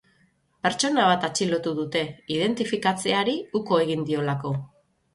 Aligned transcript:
Pertsona 0.67 1.05
bat 1.09 1.27
atxilotu 1.27 1.75
dute, 1.81 2.03
identifikatzeari 2.39 3.39
uko 3.63 3.83
egin 3.87 4.11
diolako. 4.13 4.61